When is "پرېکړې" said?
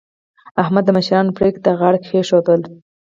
1.37-1.61